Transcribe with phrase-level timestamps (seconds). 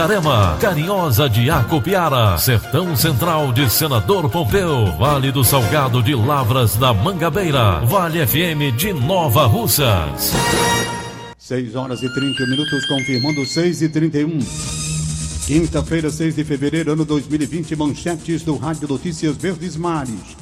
[0.00, 6.94] Itarema, Carinhosa de Acopiara, Sertão Central de Senador Pompeu, Vale do Salgado de Lavras da
[6.94, 10.32] Mangabeira, Vale FM de Nova Russas.
[11.36, 14.38] 6 horas e 30 minutos, confirmando 6 e 31.
[15.46, 20.34] Quinta-feira, 6 de fevereiro, ano 2020, manchetes do Rádio Notícias Verdes Mares.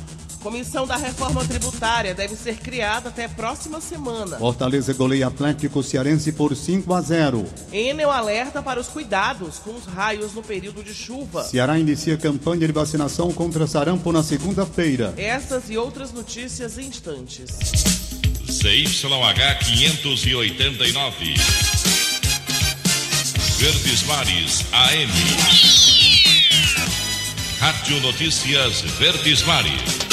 [0.42, 4.39] Comissão da Reforma Tributária deve ser criada até a próxima semana.
[4.39, 7.45] Fortaleza goleia Atlético Cearense por 5 a 0.
[7.72, 11.42] Enel alerta para os cuidados com os raios no período de chuva.
[11.45, 15.12] Ceará inicia campanha de vacinação contra sarampo na segunda-feira.
[15.17, 17.50] Essas e outras notícias em instantes.
[18.48, 21.34] CYH 589.
[23.58, 25.12] Verdes Mares AM.
[27.58, 30.08] Rádio Notícias Verdes Mares.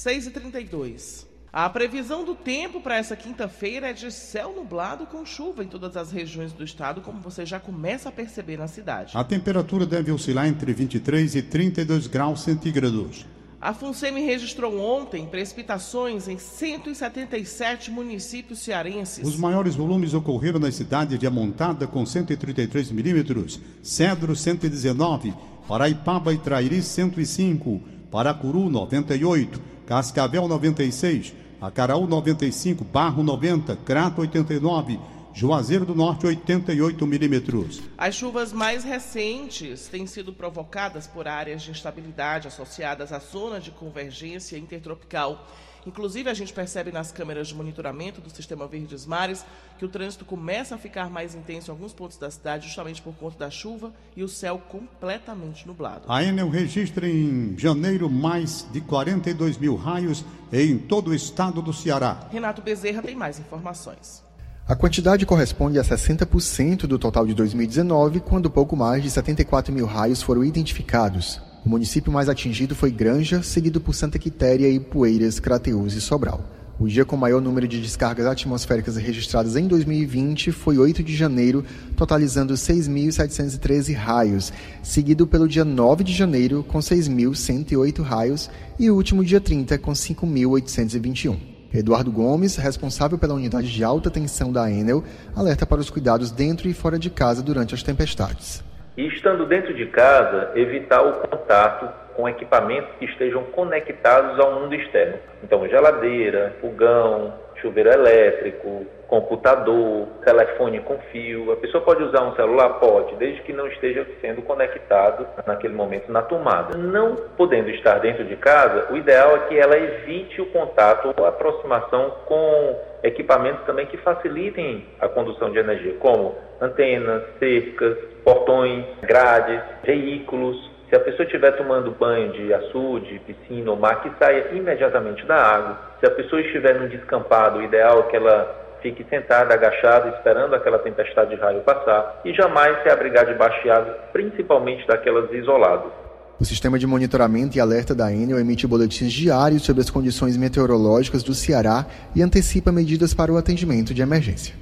[0.00, 5.26] 6 e 32 A previsão do tempo para essa quinta-feira é de céu nublado com
[5.26, 9.12] chuva em todas as regiões do estado, como você já começa a perceber na cidade.
[9.14, 13.26] A temperatura deve oscilar entre 23 e 32 graus centígrados.
[13.60, 19.28] A FUNSEMI registrou ontem precipitações em 177 municípios cearenses.
[19.28, 25.34] Os maiores volumes ocorreram nas cidades de Amontada, com 133 milímetros, Cedro, 119,
[25.68, 35.00] Paraipaba e Trairi, 105, Paracuru, 98, Cascavel 96, Acaraú 95, Barro 90, Crato 89,
[35.34, 37.82] Juazeiro do Norte 88 milímetros.
[37.98, 43.72] As chuvas mais recentes têm sido provocadas por áreas de instabilidade associadas à zona de
[43.72, 45.44] convergência intertropical
[45.86, 49.44] Inclusive, a gente percebe nas câmeras de monitoramento do sistema Verdes Mares
[49.78, 53.14] que o trânsito começa a ficar mais intenso em alguns pontos da cidade, justamente por
[53.14, 56.02] conta da chuva e o céu completamente nublado.
[56.08, 61.72] A Enel registra em janeiro mais de 42 mil raios em todo o estado do
[61.72, 62.28] Ceará.
[62.30, 64.22] Renato Bezerra tem mais informações.
[64.70, 69.84] A quantidade corresponde a 60% do total de 2019, quando pouco mais de 74 mil
[69.84, 71.40] raios foram identificados.
[71.64, 76.42] O município mais atingido foi Granja, seguido por Santa Quitéria e Poeiras, Crateús e Sobral.
[76.80, 81.62] O dia com maior número de descargas atmosféricas registradas em 2020 foi 8 de janeiro,
[81.94, 84.50] totalizando 6.713 raios,
[84.82, 89.92] seguido pelo dia 9 de janeiro, com 6.108 raios, e o último dia 30, com
[89.92, 91.36] 5.821.
[91.74, 95.04] Eduardo Gomes, responsável pela unidade de alta tensão da Enel,
[95.36, 98.69] alerta para os cuidados dentro e fora de casa durante as tempestades.
[99.00, 104.74] E estando dentro de casa, evitar o contato com equipamentos que estejam conectados ao mundo
[104.74, 105.18] externo.
[105.42, 111.52] Então, geladeira, fogão, chuveiro elétrico, computador, telefone com fio.
[111.52, 112.80] A pessoa pode usar um celular?
[112.80, 116.76] Pode, desde que não esteja sendo conectado naquele momento na tomada.
[116.76, 121.26] Não podendo estar dentro de casa, o ideal é que ela evite o contato ou
[121.26, 129.60] aproximação com equipamentos também que facilitem a condução de energia, como antenas, cercas, portões, grades,
[129.82, 130.69] veículos.
[130.90, 135.36] Se a pessoa estiver tomando banho de açude, piscina ou mar, que saia imediatamente da
[135.36, 135.78] água.
[136.00, 140.52] Se a pessoa estiver num descampado, o ideal é que ela fique sentada, agachada, esperando
[140.52, 145.92] aquela tempestade de raio passar e jamais se abrigar debaixo de água, principalmente daquelas isoladas.
[146.40, 151.22] O sistema de monitoramento e alerta da Enel emite boletins diários sobre as condições meteorológicas
[151.22, 151.86] do Ceará
[152.16, 154.56] e antecipa medidas para o atendimento de emergência.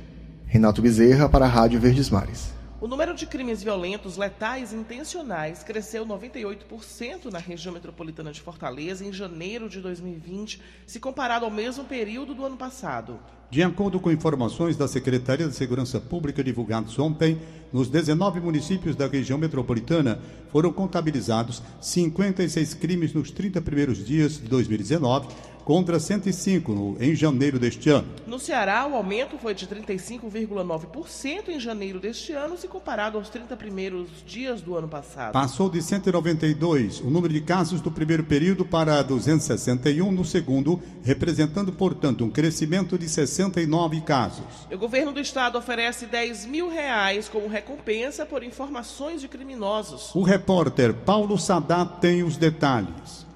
[0.46, 2.57] Renato Bezerra para a Rádio Verdes Mares.
[2.80, 9.04] O número de crimes violentos, letais e intencionais cresceu 98% na região metropolitana de Fortaleza
[9.04, 13.18] em janeiro de 2020, se comparado ao mesmo período do ano passado.
[13.50, 17.40] De acordo com informações da Secretaria de Segurança Pública divulgadas ontem,
[17.72, 20.20] nos 19 municípios da região metropolitana
[20.52, 25.26] foram contabilizados 56 crimes nos 30 primeiros dias de 2019,
[25.68, 28.08] contra 105 no, em janeiro deste ano.
[28.26, 33.54] No Ceará, o aumento foi de 35,9% em janeiro deste ano, se comparado aos 30
[33.54, 35.34] primeiros dias do ano passado.
[35.34, 41.70] Passou de 192 o número de casos do primeiro período para 261 no segundo, representando,
[41.70, 44.46] portanto, um crescimento de 69 casos.
[44.72, 50.14] O governo do estado oferece 10 mil reais como recompensa por informações de criminosos.
[50.14, 53.27] O repórter Paulo Sadat tem os detalhes.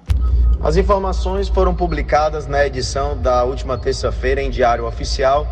[0.61, 5.45] As informações foram publicadas na edição da última terça-feira em Diário Oficial,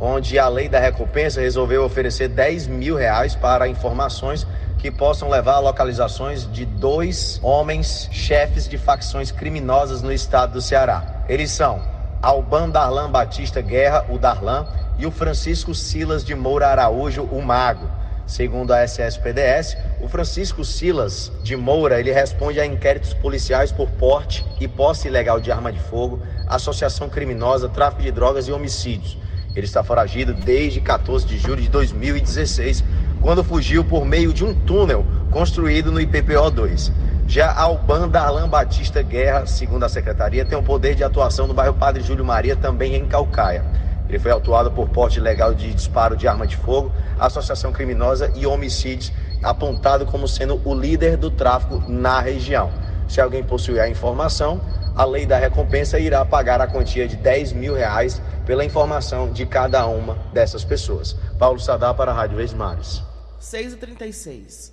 [0.00, 4.46] onde a lei da recompensa resolveu oferecer 10 mil reais para informações
[4.78, 10.60] que possam levar a localizações de dois homens chefes de facções criminosas no estado do
[10.60, 11.24] Ceará.
[11.28, 11.82] Eles são
[12.22, 14.66] Alban Darlan Batista Guerra, o Darlan,
[14.98, 17.88] e o Francisco Silas de Moura Araújo, o Mago.
[18.28, 24.44] Segundo a SSPDS, o Francisco Silas de Moura, ele responde a inquéritos policiais por porte
[24.60, 29.16] e posse ilegal de arma de fogo, associação criminosa, tráfico de drogas e homicídios.
[29.56, 32.84] Ele está foragido desde 14 de julho de 2016,
[33.22, 36.92] quando fugiu por meio de um túnel construído no IPPO 2.
[37.26, 41.72] Já Alban Darlan Batista Guerra, segundo a secretaria, tem o poder de atuação no bairro
[41.72, 43.64] Padre Júlio Maria, também em Calcaia.
[44.08, 48.46] Ele foi autuado por porte ilegal de disparo de arma de fogo, associação criminosa e
[48.46, 49.12] homicídios,
[49.42, 52.70] apontado como sendo o líder do tráfico na região.
[53.06, 54.60] Se alguém possuir a informação,
[54.96, 59.46] a lei da recompensa irá pagar a quantia de 10 mil reais pela informação de
[59.46, 61.14] cada uma dessas pessoas.
[61.38, 63.02] Paulo Sadá para a Rádio Esmares.
[63.40, 64.72] 6h36.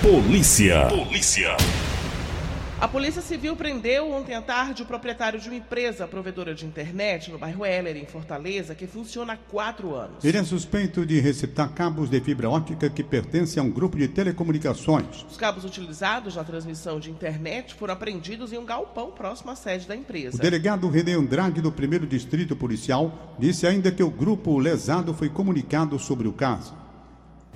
[0.00, 0.86] Polícia.
[0.88, 1.56] Polícia.
[2.82, 7.30] A Polícia Civil prendeu ontem à tarde o proprietário de uma empresa provedora de internet
[7.30, 10.24] no bairro Heller, em Fortaleza, que funciona há quatro anos.
[10.24, 14.08] Ele é suspeito de receptar cabos de fibra óptica que pertencem a um grupo de
[14.08, 15.24] telecomunicações.
[15.30, 19.86] Os cabos utilizados na transmissão de internet foram apreendidos em um galpão próximo à sede
[19.86, 20.36] da empresa.
[20.36, 25.28] O delegado René Andrade, do primeiro distrito policial, disse ainda que o grupo lesado foi
[25.28, 26.81] comunicado sobre o caso.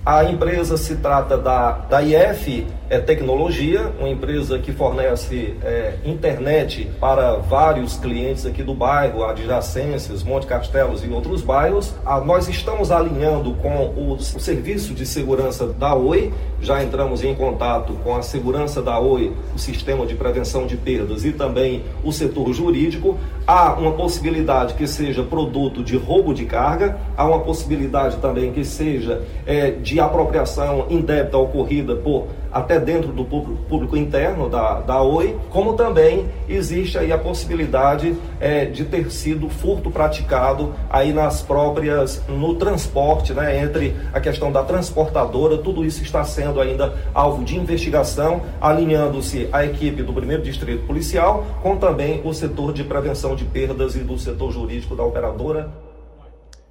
[0.07, 6.89] A empresa se trata da, da IF é, Tecnologia, uma empresa que fornece é, internet
[6.97, 11.93] para vários clientes aqui do bairro, adjacências, Monte Castelos e outros bairros.
[12.05, 17.35] Ah, nós estamos alinhando com o, o serviço de segurança da Oi, já entramos em
[17.35, 22.13] contato com a segurança da Oi, o sistema de prevenção de perdas e também o
[22.13, 23.19] setor jurídico.
[23.45, 28.63] Há uma possibilidade que seja produto de roubo de carga, há uma possibilidade também que
[28.63, 35.37] seja é, de apropriação indébita ocorrida por até dentro do público interno da, da Oi,
[35.49, 42.23] como também existe aí a possibilidade é, de ter sido furto praticado aí nas próprias,
[42.27, 47.55] no transporte, né, entre a questão da transportadora, tudo isso está sendo ainda alvo de
[47.55, 53.45] investigação, alinhando-se a equipe do primeiro distrito policial com também o setor de prevenção de
[53.45, 55.69] perdas e do setor jurídico da operadora.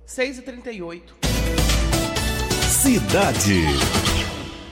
[0.07, 1.66] 6h38.
[2.77, 4.16] Cidade.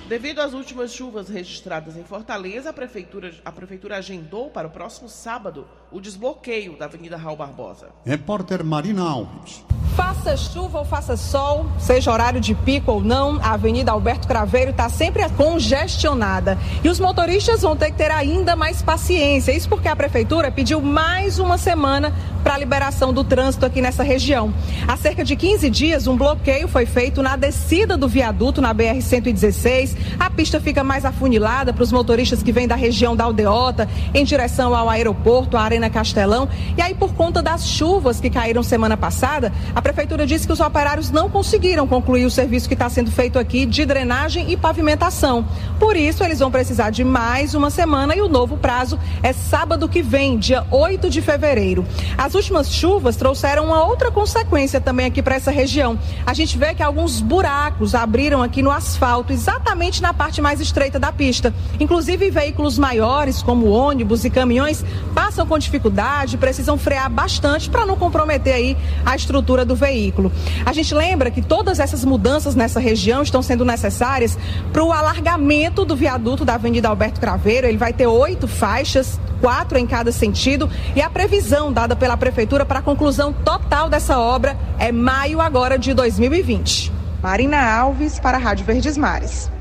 [0.09, 5.09] Devido às últimas chuvas registradas em Fortaleza, a prefeitura, a prefeitura agendou para o próximo
[5.09, 7.89] sábado o desbloqueio da Avenida Raul Barbosa.
[8.05, 9.65] Repórter Marina Alves.
[9.97, 14.73] Faça chuva ou faça sol, seja horário de pico ou não, a Avenida Alberto Craveiro
[14.73, 16.59] está sempre congestionada.
[16.83, 19.53] E os motoristas vão ter que ter ainda mais paciência.
[19.53, 22.13] Isso porque a Prefeitura pediu mais uma semana
[22.43, 24.53] para a liberação do trânsito aqui nessa região.
[24.87, 29.94] Há cerca de 15 dias, um bloqueio foi feito na descida do viaduto na BR-116.
[30.19, 34.25] A pista fica mais afunilada para os motoristas que vêm da região da Aldeota, em
[34.25, 36.49] direção ao aeroporto, à Arena Castelão.
[36.77, 40.61] E aí, por conta das chuvas que caíram semana passada, a prefeitura disse que os
[40.61, 45.47] operários não conseguiram concluir o serviço que está sendo feito aqui de drenagem e pavimentação.
[45.79, 49.89] Por isso, eles vão precisar de mais uma semana e o novo prazo é sábado
[49.89, 51.85] que vem, dia 8 de fevereiro.
[52.17, 55.99] As últimas chuvas trouxeram uma outra consequência também aqui para essa região.
[56.27, 60.99] A gente vê que alguns buracos abriram aqui no asfalto, exatamente na parte mais estreita
[60.99, 61.55] da pista.
[61.79, 67.97] Inclusive, veículos maiores, como ônibus e caminhões, passam com dificuldade, precisam frear bastante para não
[67.97, 70.33] comprometer aí a estrutura do veículo.
[70.65, 74.39] A gente lembra que todas essas mudanças nessa região estão sendo necessárias
[74.73, 77.67] para o alargamento do viaduto da Avenida Alberto Craveiro.
[77.67, 82.65] Ele vai ter oito faixas, quatro em cada sentido, e a previsão dada pela Prefeitura
[82.65, 86.93] para a conclusão total dessa obra é maio agora de 2020.
[87.23, 89.54] Marina Alves para a Rádio Verdes Mares.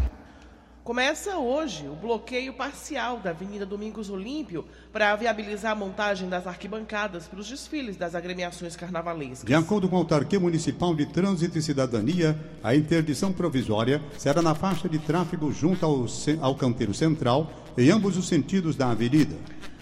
[0.83, 7.25] Começa hoje o bloqueio parcial da Avenida Domingos Olímpio para viabilizar a montagem das arquibancadas
[7.25, 9.45] para os desfiles das agremiações carnavalescas.
[9.45, 14.53] De acordo com a Autarquia Municipal de Trânsito e Cidadania, a interdição provisória será na
[14.53, 16.05] faixa de tráfego junto ao,
[16.41, 19.37] ao canteiro central, em ambos os sentidos da avenida.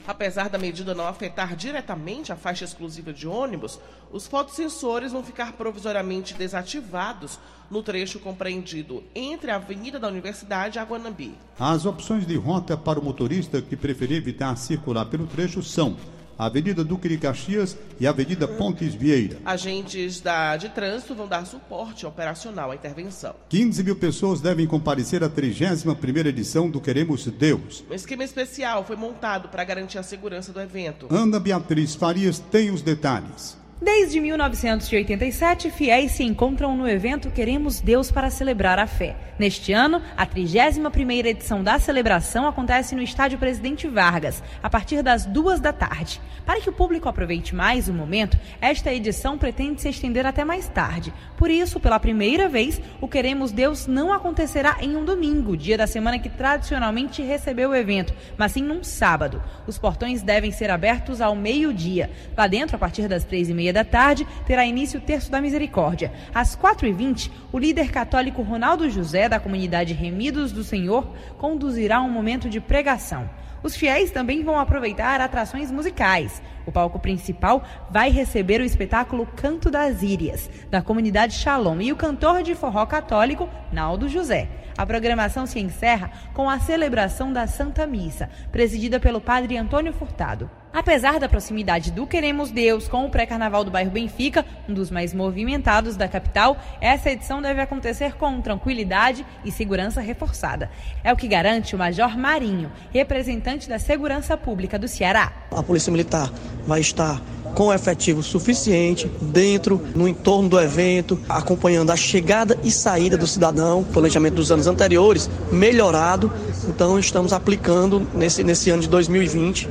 [0.08, 3.80] Apesar da medida não afetar diretamente a faixa exclusiva de ônibus,
[4.12, 7.40] os fotossensores vão ficar provisoriamente desativados
[7.70, 11.38] no trecho compreendido entre a Avenida da Universidade e a Guanambi.
[11.58, 15.96] As opções de rota para o motorista que preferir evitar circular pelo trecho são
[16.42, 19.38] Avenida Duque de Caxias e Avenida Pontes Vieira.
[19.46, 23.36] Agentes da, de trânsito vão dar suporte operacional à intervenção.
[23.48, 27.84] 15 mil pessoas devem comparecer à 31ª edição do Queremos Deus.
[27.88, 31.08] Um esquema especial foi montado para garantir a segurança do evento.
[31.12, 33.61] Ana Beatriz Farias tem os detalhes.
[33.84, 39.16] Desde 1987, fiéis se encontram no evento Queremos Deus para celebrar a fé.
[39.40, 45.26] Neste ano, a 31ª edição da celebração acontece no Estádio Presidente Vargas, a partir das
[45.26, 46.22] duas da tarde.
[46.46, 50.68] Para que o público aproveite mais o momento, esta edição pretende se estender até mais
[50.68, 51.12] tarde.
[51.36, 55.88] Por isso, pela primeira vez, o Queremos Deus não acontecerá em um domingo, dia da
[55.88, 59.42] semana que tradicionalmente recebeu o evento, mas sim num sábado.
[59.66, 62.12] Os portões devem ser abertos ao meio-dia.
[62.38, 65.42] Lá dentro, a partir das três e meia da tarde, terá início o Terço da
[65.42, 66.12] Misericórdia.
[66.34, 72.02] Às quatro e vinte, o líder católico Ronaldo José, da comunidade Remidos do Senhor, conduzirá
[72.02, 73.30] um momento de pregação.
[73.64, 76.42] Os fiéis também vão aproveitar atrações musicais.
[76.66, 81.96] O palco principal vai receber o espetáculo Canto das Írias, da comunidade Shalom, e o
[81.96, 84.48] cantor de forró católico, Naldo José.
[84.78, 90.50] A programação se encerra com a celebração da Santa Missa, presidida pelo padre Antônio Furtado.
[90.74, 95.14] Apesar da proximidade do Queremos Deus com o pré-carnaval do bairro Benfica, um dos mais
[95.14, 100.70] movimentados da capital, essa edição deve acontecer com tranquilidade e segurança reforçada.
[101.04, 105.34] É o que garante o Major Marinho, representante da Segurança Pública do Ceará.
[105.52, 106.32] A Polícia Militar
[106.68, 107.22] vai estar
[107.56, 113.84] com efetivo suficiente dentro, no entorno do evento, acompanhando a chegada e saída do cidadão,
[113.84, 116.32] planejamento dos anos anteriores, melhorado.
[116.68, 119.68] Então estamos aplicando nesse, nesse ano de 2020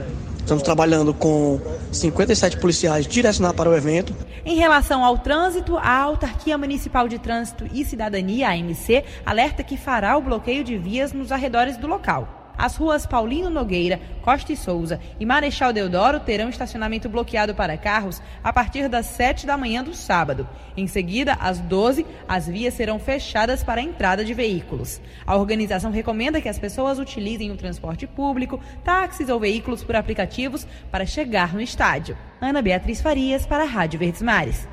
[0.51, 1.61] Estamos trabalhando com
[1.93, 4.13] 57 policiais direcionados para o evento.
[4.45, 10.17] Em relação ao trânsito, a Autarquia Municipal de Trânsito e Cidadania, AMC, alerta que fará
[10.17, 12.40] o bloqueio de vias nos arredores do local.
[12.61, 18.21] As ruas Paulino Nogueira, Costa e Souza e Marechal Deodoro terão estacionamento bloqueado para carros
[18.45, 20.47] a partir das 7 da manhã do sábado.
[20.77, 25.01] Em seguida, às 12, as vias serão fechadas para a entrada de veículos.
[25.27, 30.67] A organização recomenda que as pessoas utilizem o transporte público, táxis ou veículos por aplicativos
[30.91, 32.15] para chegar no estádio.
[32.43, 34.69] Ana Beatriz Farias para a Rádio Verdes Mares.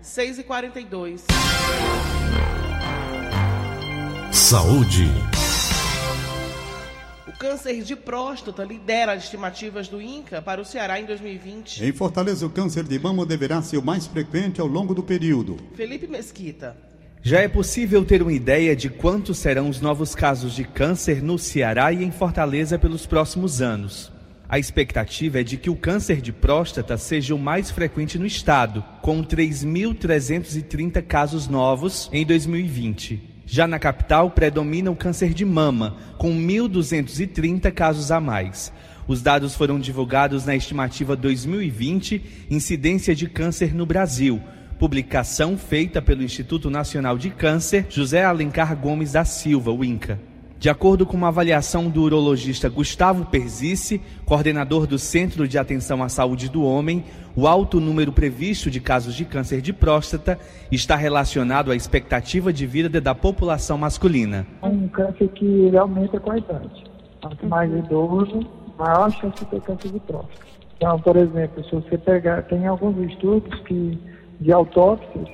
[0.00, 1.26] 6 e 42
[4.30, 5.10] Saúde
[7.38, 11.84] câncer de próstata lidera as estimativas do INCA para o Ceará em 2020.
[11.84, 15.56] Em Fortaleza, o câncer de mama deverá ser o mais frequente ao longo do período.
[15.74, 16.76] Felipe Mesquita.
[17.22, 21.38] Já é possível ter uma ideia de quantos serão os novos casos de câncer no
[21.38, 24.12] Ceará e em Fortaleza pelos próximos anos.
[24.48, 28.82] A expectativa é de que o câncer de próstata seja o mais frequente no estado,
[29.02, 33.35] com 3.330 casos novos em 2020.
[33.48, 38.72] Já na capital, predomina o câncer de mama, com 1.230 casos a mais.
[39.06, 44.42] Os dados foram divulgados na estimativa 2020 Incidência de Câncer no Brasil,
[44.80, 50.18] publicação feita pelo Instituto Nacional de Câncer José Alencar Gomes da Silva, o INCA.
[50.58, 56.08] De acordo com uma avaliação do urologista Gustavo Perzice, coordenador do Centro de Atenção à
[56.08, 57.04] Saúde do Homem,
[57.36, 60.38] o alto número previsto de casos de câncer de próstata
[60.72, 64.46] está relacionado à expectativa de vida da população masculina.
[64.62, 66.84] É um câncer que realmente é com a idade.
[67.20, 68.40] Quanto mais idoso,
[68.78, 70.46] maior a chance de ter câncer de próstata.
[70.78, 73.98] Então, por exemplo, se você pegar, tem alguns estudos que,
[74.40, 75.28] de autópsias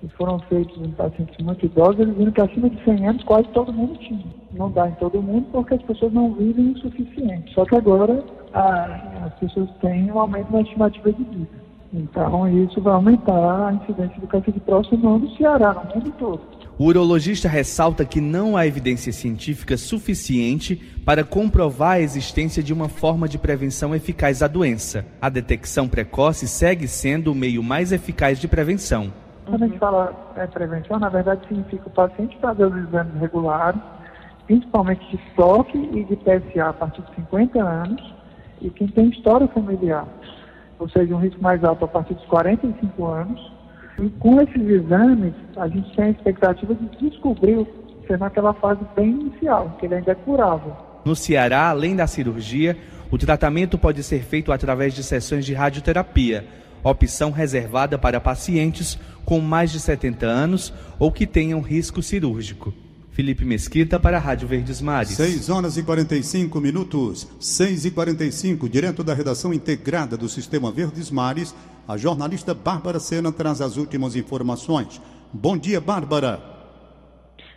[0.00, 3.48] que foram feitos em pacientes muito idosos, eles viram que acima de 100 anos quase
[3.48, 4.24] todo mundo tinha.
[4.52, 7.52] Não dá em todo mundo porque as pessoas não vivem o suficiente.
[7.54, 11.60] Só que agora a, as pessoas têm um aumento na estimativa de vida.
[11.92, 16.40] Então isso vai aumentar a incidência do câncer de próstata no Ceará, no mundo todo.
[16.78, 22.88] O urologista ressalta que não há evidência científica suficiente para comprovar a existência de uma
[22.88, 25.04] forma de prevenção eficaz da doença.
[25.20, 29.12] A detecção precoce segue sendo o meio mais eficaz de prevenção.
[29.46, 33.80] Quando a gente fala é, prevenção, na verdade significa o paciente fazer os exames regulares,
[34.46, 38.14] principalmente de toque e de PSA a partir de 50 anos,
[38.60, 40.06] e quem tem história familiar,
[40.78, 43.52] ou seja, um risco mais alto a partir dos 45 anos.
[43.98, 47.66] E com esses exames, a gente tem a expectativa de descobrir
[48.10, 50.76] ser naquela fase bem inicial, que ele ainda é curável.
[51.04, 52.76] No Ceará, além da cirurgia,
[53.10, 56.44] o tratamento pode ser feito através de sessões de radioterapia,
[56.82, 62.72] opção reservada para pacientes com mais de 70 anos ou que tenham risco cirúrgico.
[63.12, 65.10] Felipe Mesquita para a Rádio Verdes Mares.
[65.10, 67.28] 6 horas e 45 minutos.
[67.38, 71.54] 6 e 45, direto da redação integrada do Sistema Verdes Mares,
[71.86, 75.00] a jornalista Bárbara Sena traz as últimas informações.
[75.32, 76.49] Bom dia, Bárbara.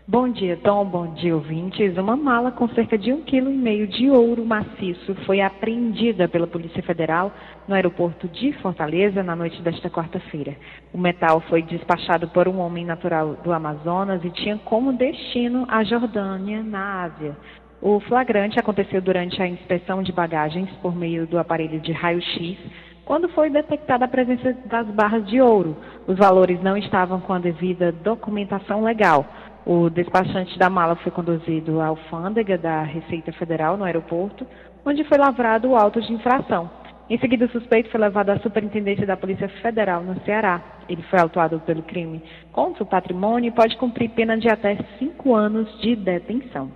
[0.05, 0.83] Bom dia, Tom.
[0.83, 1.97] Bom dia, ouvintes.
[1.97, 6.45] Uma mala com cerca de um quilo e meio de ouro maciço foi apreendida pela
[6.45, 7.31] Polícia Federal
[7.65, 10.57] no aeroporto de Fortaleza na noite desta quarta-feira.
[10.93, 15.85] O metal foi despachado por um homem natural do Amazonas e tinha como destino a
[15.85, 17.37] Jordânia, na Ásia.
[17.81, 22.57] O flagrante aconteceu durante a inspeção de bagagens por meio do aparelho de raio-x,
[23.05, 25.77] quando foi detectada a presença das barras de ouro.
[26.07, 29.25] Os valores não estavam com a devida documentação legal.
[29.65, 34.45] O despachante da mala foi conduzido à alfândega da Receita Federal no aeroporto,
[34.85, 36.69] onde foi lavrado o auto de infração.
[37.09, 40.61] Em seguida, o suspeito foi levado à Superintendência da Polícia Federal no Ceará.
[40.89, 45.33] Ele foi autuado pelo crime contra o patrimônio e pode cumprir pena de até cinco
[45.33, 46.69] anos de detenção.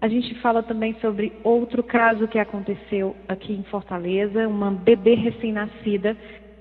[0.00, 4.46] A gente fala também sobre outro caso que aconteceu aqui em Fortaleza.
[4.46, 6.16] Uma bebê recém-nascida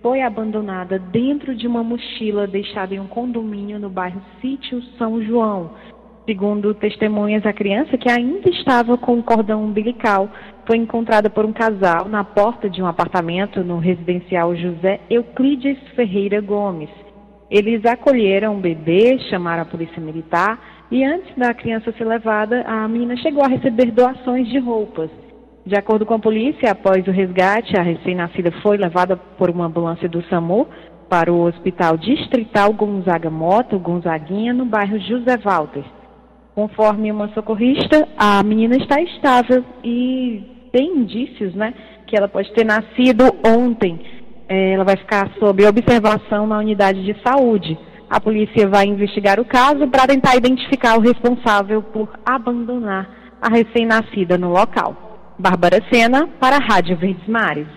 [0.05, 5.71] foi abandonada dentro de uma mochila deixada em um condomínio no bairro Sítio São João.
[6.27, 10.29] Segundo testemunhas, a criança, que ainda estava com o cordão umbilical,
[10.67, 16.39] foi encontrada por um casal na porta de um apartamento no residencial José Euclides Ferreira
[16.39, 16.91] Gomes.
[17.49, 22.87] Eles acolheram o bebê, chamaram a polícia militar e antes da criança ser levada, a
[22.87, 25.09] menina chegou a receber doações de roupas.
[25.65, 30.07] De acordo com a polícia, após o resgate, a recém-nascida foi levada por uma ambulância
[30.07, 30.67] do SAMU
[31.09, 35.83] para o Hospital Distrital Gonzaga Mota, Gonzaguinha, no bairro José Walter.
[36.53, 41.73] Conforme uma socorrista, a menina está estável e tem indícios, né,
[42.05, 43.99] que ela pode ter nascido ontem.
[44.47, 47.75] É, ela vai ficar sob observação na unidade de saúde.
[48.07, 53.09] A polícia vai investigar o caso para tentar identificar o responsável por abandonar
[53.41, 55.04] a recém-nascida no local.
[55.37, 57.67] Bárbara Sena, para a Rádio Verdes Mares.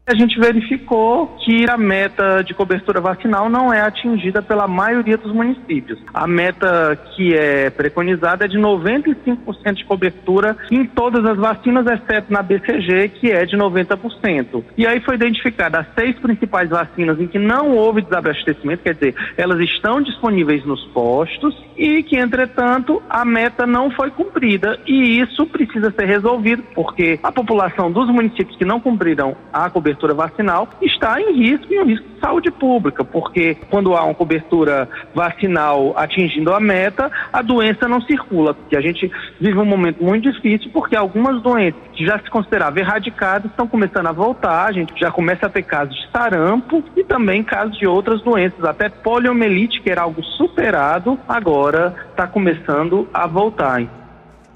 [0.06, 5.32] a gente verificou que a meta de cobertura vacinal não é atingida pela maioria dos
[5.32, 6.00] municípios.
[6.12, 12.32] A meta que é preconizada é de 95% de cobertura em todas as vacinas, exceto
[12.32, 14.64] na BCG, que é de 90%.
[14.76, 19.14] E aí foi identificada as seis principais vacinas em que não houve desabastecimento, quer dizer,
[19.36, 24.78] elas estão disponíveis nos postos e que, entretanto, a meta não foi cumprida.
[24.86, 29.89] E isso precisa ser resolvido, porque a população dos municípios que não cumpriram a cobertura
[29.90, 34.14] cobertura vacinal está em risco e um risco de saúde pública, porque quando há uma
[34.14, 38.56] cobertura vacinal atingindo a meta, a doença não circula.
[38.70, 42.78] E a gente vive um momento muito difícil porque algumas doenças que já se consideravam
[42.78, 47.02] erradicadas estão começando a voltar, a gente já começa a ter casos de sarampo e
[47.02, 53.26] também casos de outras doenças, até poliomielite, que era algo superado, agora está começando a
[53.26, 53.99] voltar.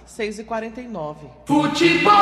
[0.06, 2.12] 6 e 49 Futebol!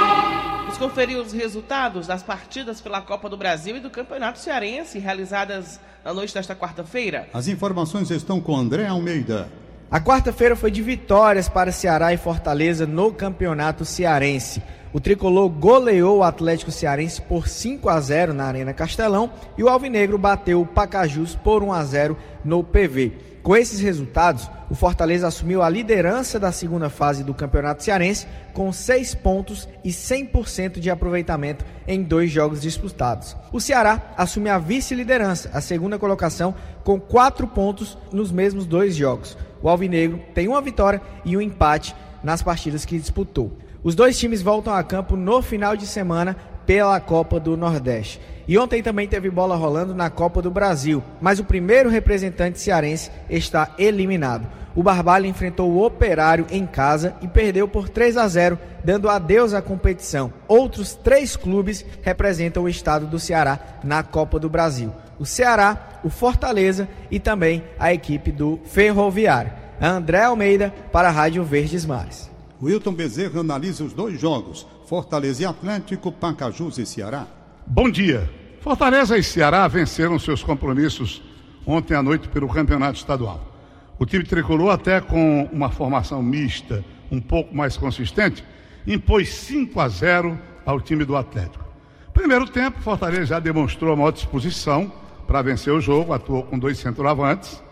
[0.60, 5.78] Vamos conferir os resultados das partidas pela Copa do Brasil e do Campeonato Cearense realizadas
[6.04, 7.28] na noite desta quarta-feira.
[7.34, 9.48] As informações estão com André Almeida.
[9.90, 14.62] A quarta-feira foi de vitórias para Ceará e Fortaleza no Campeonato Cearense.
[14.92, 19.68] O tricolor goleou o Atlético Cearense por 5 a 0 na Arena Castelão e o
[19.68, 23.31] Alvinegro bateu o Pacajus por 1 a 0 no PV.
[23.42, 28.72] Com esses resultados, o Fortaleza assumiu a liderança da segunda fase do Campeonato Cearense com
[28.72, 33.36] 6 pontos e 100% de aproveitamento em dois jogos disputados.
[33.52, 39.36] O Ceará assume a vice-liderança, a segunda colocação, com 4 pontos nos mesmos dois jogos.
[39.60, 43.58] O Alvinegro tem uma vitória e um empate nas partidas que disputou.
[43.82, 48.20] Os dois times voltam a campo no final de semana pela Copa do Nordeste.
[48.46, 53.10] E ontem também teve bola rolando na Copa do Brasil, mas o primeiro representante cearense
[53.30, 54.46] está eliminado.
[54.74, 59.52] O Barbalho enfrentou o Operário em casa e perdeu por 3 a 0, dando adeus
[59.52, 60.32] à competição.
[60.48, 66.08] Outros três clubes representam o estado do Ceará na Copa do Brasil: o Ceará, o
[66.08, 69.52] Fortaleza e também a equipe do Ferroviário.
[69.80, 72.30] André Almeida para a Rádio Verdes Mares.
[72.62, 77.26] Wilton Bezerra analisa os dois jogos: Fortaleza e Atlético, Pacajus e Ceará.
[77.66, 78.30] Bom dia.
[78.60, 81.22] Fortaleza e Ceará venceram seus compromissos
[81.66, 83.40] ontem à noite pelo campeonato estadual.
[83.98, 88.44] O time tricolor, até com uma formação mista um pouco mais consistente,
[88.86, 91.64] impôs 5 a 0 ao time do Atlético.
[92.12, 94.92] Primeiro tempo, Fortaleza já demonstrou a maior disposição
[95.26, 97.62] para vencer o jogo, atuou com dois centroavantes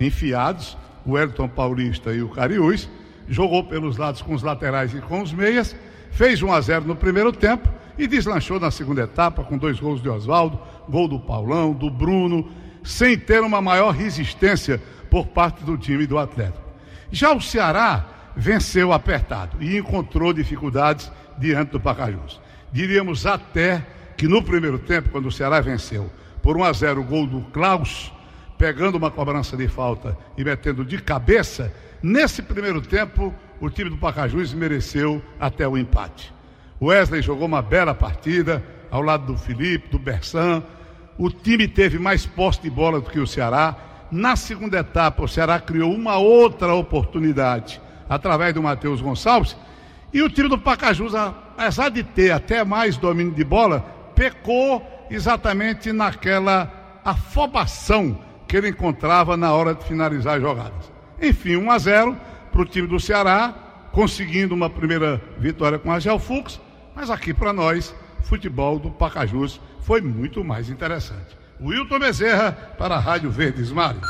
[0.00, 2.88] enfiados, o Elton Paulista e o Cariús,
[3.28, 5.76] jogou pelos lados com os laterais e com os meias,
[6.10, 7.68] fez 1 a 0 no primeiro tempo
[7.98, 12.50] e deslanchou na segunda etapa com dois gols de Oswaldo, gol do Paulão, do Bruno,
[12.82, 16.64] sem ter uma maior resistência por parte do time do Atlético.
[17.10, 22.40] Já o Ceará venceu apertado e encontrou dificuldades diante do Pacajus.
[22.72, 23.84] Diríamos até
[24.16, 26.10] que no primeiro tempo, quando o Ceará venceu
[26.42, 28.12] por 1 a 0 o gol do Klaus,
[28.56, 33.98] pegando uma cobrança de falta e metendo de cabeça, nesse primeiro tempo o time do
[33.98, 36.32] Pacajus mereceu até o empate.
[36.80, 40.62] Wesley jogou uma bela partida ao lado do Felipe, do Bersan.
[41.18, 43.76] O time teve mais posse de bola do que o Ceará.
[44.10, 49.56] Na segunda etapa, o Ceará criou uma outra oportunidade através do Matheus Gonçalves.
[50.12, 53.80] E o time do Pacajus, apesar de ter até mais domínio de bola,
[54.14, 58.18] pecou exatamente naquela afobação
[58.48, 60.92] que ele encontrava na hora de finalizar as jogadas.
[61.20, 62.16] Enfim, 1 a 0
[62.50, 66.60] para o time do Ceará, conseguindo uma primeira vitória com a Fux.
[66.94, 71.38] Mas aqui para nós, futebol do Pacajus foi muito mais interessante.
[71.60, 74.00] Wilton Bezerra para a Rádio Verdes Mares.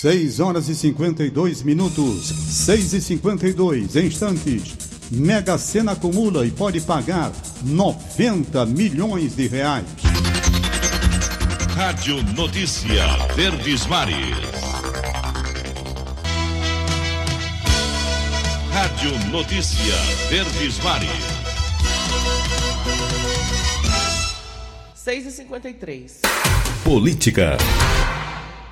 [0.00, 4.76] 6 horas e 52 minutos, 6 e 52 instantes.
[5.10, 7.30] Mega Sena acumula e pode pagar
[7.62, 9.86] 90 milhões de reais.
[11.76, 13.04] Rádio Notícia
[13.36, 14.71] Verdes Mares.
[18.72, 19.94] Rádio Notícia
[20.30, 21.10] Verdes Mares.
[24.94, 26.20] 6 e 53
[26.82, 27.58] Política.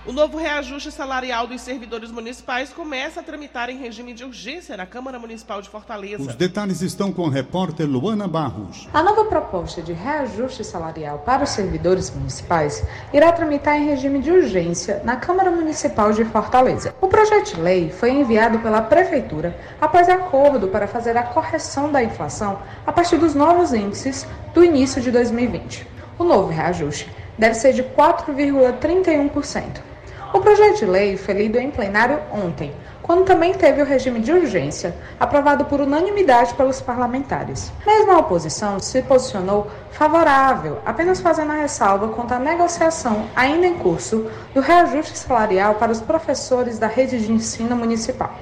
[0.07, 4.87] O novo reajuste salarial dos servidores municipais começa a tramitar em regime de urgência na
[4.87, 6.23] Câmara Municipal de Fortaleza.
[6.23, 8.89] Os detalhes estão com a repórter Luana Barros.
[8.95, 12.83] A nova proposta de reajuste salarial para os servidores municipais
[13.13, 16.95] irá tramitar em regime de urgência na Câmara Municipal de Fortaleza.
[16.99, 22.03] O projeto de lei foi enviado pela Prefeitura após acordo para fazer a correção da
[22.03, 25.87] inflação a partir dos novos índices do início de 2020.
[26.19, 27.07] O novo reajuste
[27.39, 29.90] deve ser de 4,31%.
[30.33, 34.31] O projeto de lei foi lido em plenário ontem, quando também teve o regime de
[34.33, 37.73] urgência, aprovado por unanimidade pelos parlamentares.
[37.85, 43.75] Mesmo a oposição se posicionou favorável, apenas fazendo a ressalva quanto à negociação ainda em
[43.75, 48.33] curso do reajuste salarial para os professores da rede de ensino municipal.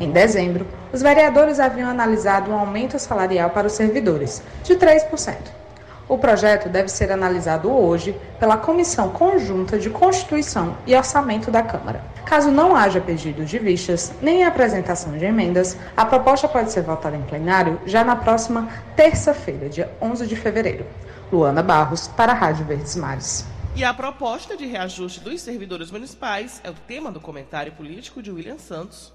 [0.00, 5.34] Em dezembro, os vereadores haviam analisado um aumento salarial para os servidores, de 3%.
[6.08, 12.04] O projeto deve ser analisado hoje pela Comissão Conjunta de Constituição e Orçamento da Câmara.
[12.24, 17.16] Caso não haja pedido de vistas nem apresentação de emendas, a proposta pode ser votada
[17.16, 20.86] em plenário já na próxima terça-feira, dia 11 de fevereiro.
[21.32, 23.44] Luana Barros, para a Rádio Verdes Mares.
[23.74, 28.30] E a proposta de reajuste dos servidores municipais é o tema do comentário político de
[28.30, 29.12] William Santos.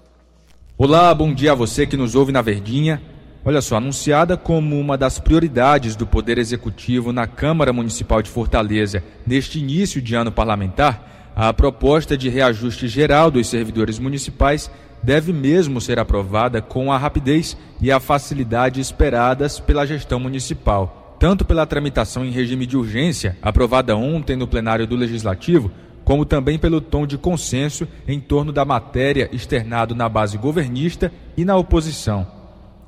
[0.76, 3.02] Olá, bom dia a você que nos ouve na Verdinha.
[3.44, 9.02] Olha só, anunciada como uma das prioridades do Poder Executivo na Câmara Municipal de Fortaleza
[9.26, 14.70] neste início de ano parlamentar, a proposta de reajuste geral dos servidores municipais
[15.02, 21.44] deve mesmo ser aprovada com a rapidez e a facilidade esperadas pela gestão municipal, tanto
[21.44, 25.68] pela tramitação em regime de urgência, aprovada ontem no plenário do Legislativo,
[26.04, 31.44] como também pelo tom de consenso em torno da matéria externado na base governista e
[31.44, 32.41] na oposição.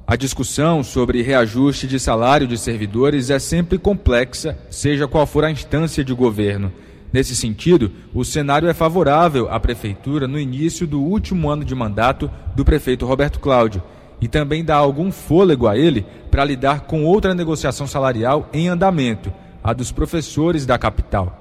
[0.07, 5.51] A discussão sobre reajuste de salário de servidores é sempre complexa, seja qual for a
[5.51, 6.71] instância de governo.
[7.11, 12.31] Nesse sentido, o cenário é favorável à Prefeitura no início do último ano de mandato
[12.55, 13.83] do prefeito Roberto Cláudio
[14.21, 19.33] e também dá algum fôlego a ele para lidar com outra negociação salarial em andamento,
[19.63, 21.41] a dos professores da capital.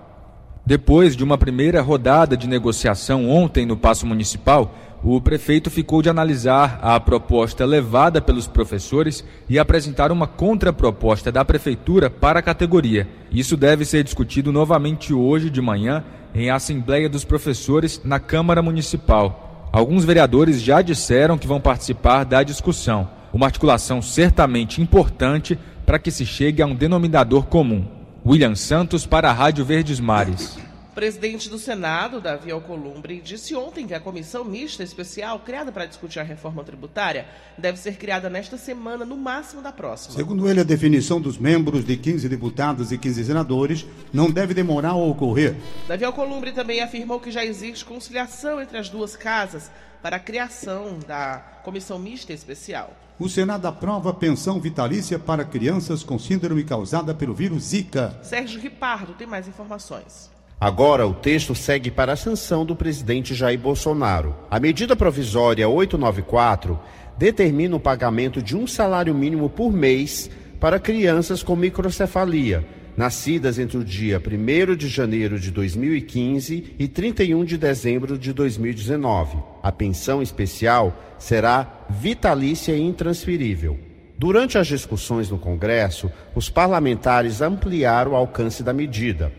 [0.66, 4.74] Depois de uma primeira rodada de negociação ontem no Paço Municipal,
[5.04, 11.44] o prefeito ficou de analisar a proposta levada pelos professores e apresentar uma contraproposta da
[11.44, 13.06] prefeitura para a categoria.
[13.30, 19.70] Isso deve ser discutido novamente hoje de manhã em Assembleia dos Professores na Câmara Municipal.
[19.74, 26.12] Alguns vereadores já disseram que vão participar da discussão, uma articulação certamente importante para que
[26.12, 27.86] se chegue a um denominador comum.
[28.26, 30.63] William Santos para a Rádio Verdes Mares.
[30.94, 36.20] Presidente do Senado, Davi Alcolumbre, disse ontem que a comissão mista especial criada para discutir
[36.20, 37.26] a reforma tributária
[37.58, 40.16] deve ser criada nesta semana, no máximo da próxima.
[40.16, 44.90] Segundo ele, a definição dos membros de 15 deputados e 15 senadores não deve demorar
[44.90, 45.56] a ocorrer.
[45.88, 51.00] Davi Alcolumbre também afirmou que já existe conciliação entre as duas casas para a criação
[51.08, 52.96] da comissão mista especial.
[53.18, 58.20] O Senado aprova pensão vitalícia para crianças com síndrome causada pelo vírus Zika.
[58.22, 60.33] Sérgio Ripardo tem mais informações.
[60.64, 64.34] Agora, o texto segue para a sanção do presidente Jair Bolsonaro.
[64.50, 66.80] A medida provisória 894
[67.18, 70.30] determina o pagamento de um salário mínimo por mês
[70.62, 77.44] para crianças com microcefalia, nascidas entre o dia 1 de janeiro de 2015 e 31
[77.44, 79.40] de dezembro de 2019.
[79.62, 83.78] A pensão especial será vitalícia e intransferível.
[84.18, 89.30] Durante as discussões no Congresso, os parlamentares ampliaram o alcance da medida.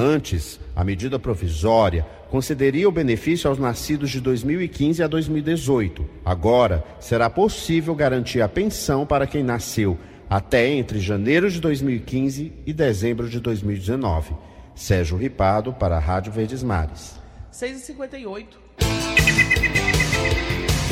[0.00, 6.08] Antes, a medida provisória concederia o benefício aos nascidos de 2015 a 2018.
[6.24, 9.98] Agora, será possível garantir a pensão para quem nasceu
[10.30, 14.36] até entre janeiro de 2015 e dezembro de 2019.
[14.72, 17.18] Sérgio Ripado, para a Rádio Verdes Mares.
[17.52, 18.46] 6h58.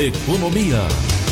[0.01, 1.26] Economia.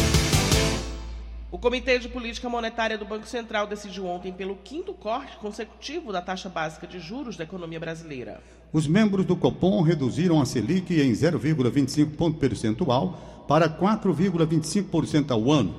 [1.55, 6.21] O Comitê de Política Monetária do Banco Central decidiu ontem pelo quinto corte consecutivo da
[6.21, 8.43] taxa básica de juros da economia brasileira.
[8.73, 15.77] Os membros do Copom reduziram a Selic em 0,25 ponto percentual para 4,25% ao ano.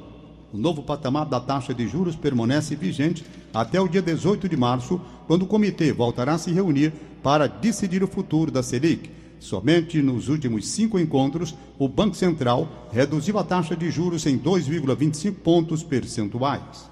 [0.54, 5.02] O novo patamar da taxa de juros permanece vigente até o dia 18 de março,
[5.28, 9.12] quando o comitê voltará a se reunir para decidir o futuro da Selic.
[9.46, 15.36] Somente nos últimos cinco encontros, o Banco Central reduziu a taxa de juros em 2,25
[15.36, 16.90] pontos percentuais.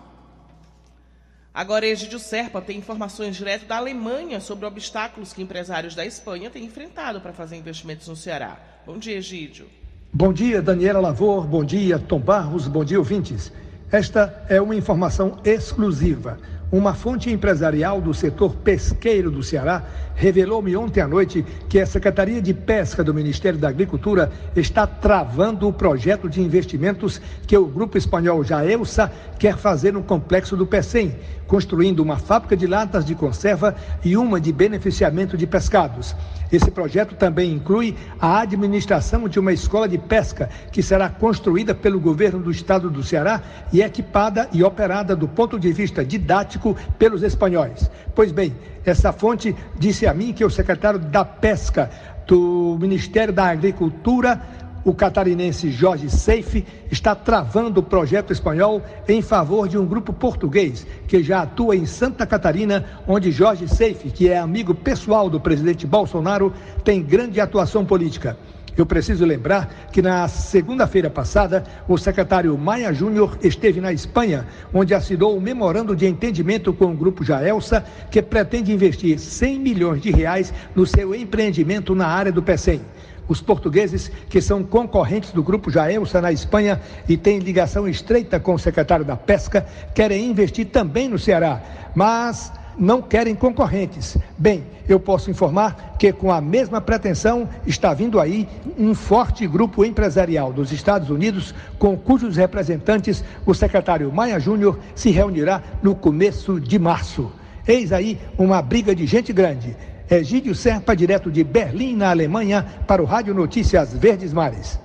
[1.52, 6.66] Agora, Egídio Serpa tem informações direto da Alemanha sobre obstáculos que empresários da Espanha têm
[6.66, 8.60] enfrentado para fazer investimentos no Ceará.
[8.86, 9.66] Bom dia, Egídio.
[10.14, 11.48] Bom dia, Daniela Lavor.
[11.48, 12.68] Bom dia, Tom Barros.
[12.68, 13.52] Bom dia, ouvintes.
[13.92, 16.38] Esta é uma informação exclusiva.
[16.74, 19.84] Uma fonte empresarial do setor pesqueiro do Ceará
[20.16, 25.68] revelou-me ontem à noite que a Secretaria de Pesca do Ministério da Agricultura está travando
[25.68, 31.16] o projeto de investimentos que o grupo espanhol Jaelsa quer fazer no complexo do Pecém,
[31.46, 36.16] construindo uma fábrica de latas de conserva e uma de beneficiamento de pescados.
[36.52, 42.00] Esse projeto também inclui a administração de uma escola de pesca que será construída pelo
[42.00, 46.63] governo do estado do Ceará e equipada e operada do ponto de vista didático
[46.98, 47.90] pelos espanhóis.
[48.16, 51.90] Pois bem, essa fonte disse a mim que o secretário da Pesca
[52.28, 54.42] do Ministério da Agricultura
[54.86, 60.86] o catarinense Jorge Seife está travando o projeto espanhol em favor de um grupo português
[61.08, 65.88] que já atua em Santa Catarina, onde Jorge Seife, que é amigo pessoal do presidente
[65.88, 68.38] Bolsonaro, tem grande atuação política.
[68.76, 74.96] Eu preciso lembrar que na segunda-feira passada, o secretário Maia Júnior esteve na Espanha, onde
[74.96, 80.10] assinou um memorando de entendimento com o grupo Jaelsa, que pretende investir 100 milhões de
[80.10, 82.82] reais no seu empreendimento na área do PECEM.
[83.28, 88.56] Os portugueses, que são concorrentes do grupo Jaelsa na Espanha e têm ligação estreita com
[88.56, 91.62] o secretário da Pesca, querem investir também no Ceará,
[91.96, 94.18] mas não querem concorrentes.
[94.38, 99.86] Bem, eu posso informar que com a mesma pretensão está vindo aí um forte grupo
[99.86, 106.60] empresarial dos Estados Unidos, com cujos representantes o secretário Maia Júnior se reunirá no começo
[106.60, 107.32] de março.
[107.68, 109.76] Eis aí uma briga de gente grande.
[110.10, 114.80] Egídio Serpa, direto de Berlim, na Alemanha, para o Rádio Notícias Verdes Mares.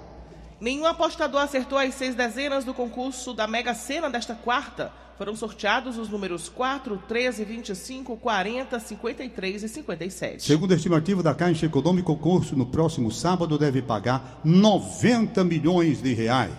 [0.60, 4.92] Nenhum apostador acertou as seis dezenas do concurso da Mega Sena desta quarta.
[5.18, 10.44] Foram sorteados os números 4, 13, 25, 40, 53 e 57.
[10.44, 16.00] Segundo a estimativa da Caixa Econômica, o concurso no próximo sábado deve pagar 90 milhões
[16.00, 16.54] de reais.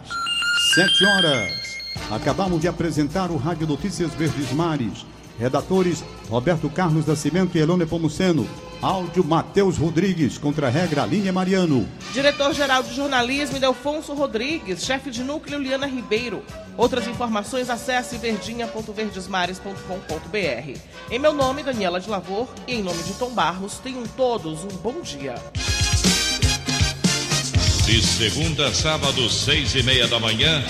[0.75, 1.79] Sete horas.
[2.11, 5.05] Acabamos de apresentar o Rádio Notícias Verdes Mares.
[5.39, 8.45] Redatores Roberto Carlos da Cimento e Elone Pomuceno.
[8.81, 11.85] Áudio Matheus Rodrigues, contra a regra Linha Mariano.
[12.13, 16.41] Diretor-geral de jornalismo Delfonso Rodrigues, chefe de núcleo Liana Ribeiro.
[16.77, 20.79] Outras informações acesse verdinha.verdesmares.com.br.
[21.11, 24.69] Em meu nome, Daniela de Lavor, e em nome de Tom Barros, tenham todos um
[24.77, 25.35] bom dia.
[27.85, 30.63] De segunda a sábado, seis e meia da manhã.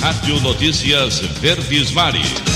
[0.00, 2.51] Rádio Notícias Verdes Mares.